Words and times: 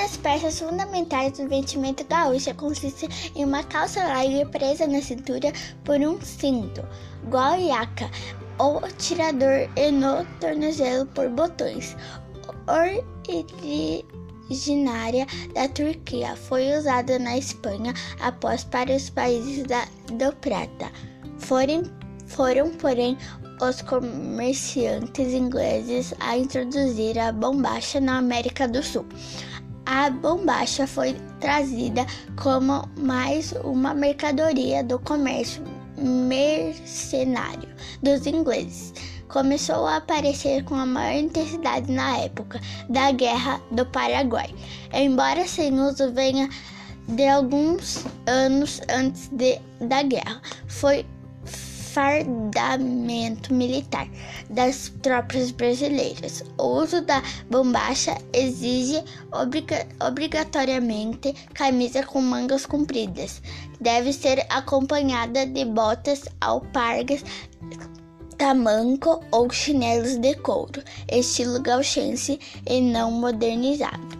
das 0.00 0.16
peças 0.16 0.58
fundamentais 0.58 1.38
do 1.38 1.48
vestimento 1.48 2.04
gaúcho 2.04 2.52
consiste 2.54 3.08
em 3.36 3.44
uma 3.44 3.62
calça 3.62 4.02
larga 4.02 4.46
presa 4.46 4.86
na 4.86 5.00
cintura 5.00 5.52
por 5.84 5.96
um 5.96 6.20
cinto, 6.20 6.82
guaiaca, 7.28 8.10
ou 8.58 8.80
tirador 8.98 9.68
e 9.76 9.90
no 9.92 10.24
tornozelo 10.40 11.06
por 11.06 11.28
botões. 11.28 11.96
Originária 14.48 15.26
da 15.54 15.68
Turquia, 15.68 16.34
foi 16.34 16.76
usada 16.76 17.18
na 17.18 17.38
Espanha 17.38 17.94
após 18.20 18.64
para 18.64 18.94
os 18.94 19.08
países 19.10 19.64
da, 19.64 19.86
do 20.12 20.34
Prata. 20.36 20.90
Foram, 21.38 21.84
foram, 22.26 22.70
porém, 22.70 23.16
os 23.60 23.82
comerciantes 23.82 25.32
ingleses 25.32 26.14
a 26.18 26.36
introduzir 26.36 27.18
a 27.18 27.30
bombacha 27.30 28.00
na 28.00 28.18
América 28.18 28.66
do 28.66 28.82
Sul. 28.82 29.06
A 29.86 30.10
bombacha 30.10 30.86
foi 30.86 31.14
trazida 31.40 32.06
como 32.40 32.88
mais 32.98 33.52
uma 33.64 33.94
mercadoria 33.94 34.84
do 34.84 34.98
comércio 34.98 35.62
mercenário 35.96 37.68
dos 38.02 38.26
ingleses. 38.26 38.94
Começou 39.28 39.86
a 39.86 39.96
aparecer 39.96 40.64
com 40.64 40.74
a 40.74 40.86
maior 40.86 41.18
intensidade 41.18 41.90
na 41.92 42.18
época 42.18 42.60
da 42.88 43.12
Guerra 43.12 43.60
do 43.70 43.86
Paraguai, 43.86 44.52
embora 44.92 45.46
sem 45.46 45.78
uso 45.80 46.12
venha 46.12 46.48
de 47.08 47.26
alguns 47.28 48.04
anos 48.26 48.80
antes 48.88 49.28
de, 49.28 49.60
da 49.80 50.02
guerra. 50.02 50.40
Foi 50.66 51.04
fardamento 51.92 53.52
militar 53.52 54.08
das 54.48 54.92
tropas 55.02 55.50
brasileiras. 55.50 56.44
O 56.58 56.82
uso 56.82 57.00
da 57.02 57.22
bombacha 57.50 58.16
exige 58.32 59.02
obriga 59.32 59.86
obrigatoriamente 60.06 61.34
camisa 61.54 62.02
com 62.02 62.20
mangas 62.20 62.66
compridas. 62.66 63.42
Deve 63.80 64.12
ser 64.12 64.46
acompanhada 64.50 65.46
de 65.46 65.64
botas 65.64 66.24
alpargas, 66.40 67.24
tamanco 68.36 69.20
ou 69.30 69.50
chinelos 69.50 70.16
de 70.16 70.34
couro, 70.36 70.82
estilo 71.10 71.60
gauchense 71.60 72.38
e 72.66 72.80
não 72.80 73.10
modernizado. 73.10 74.19